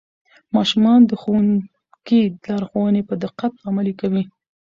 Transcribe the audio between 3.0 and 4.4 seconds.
په دقت عملي کوي